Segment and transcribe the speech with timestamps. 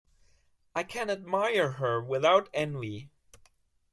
[0.73, 3.11] I can admire her without envy.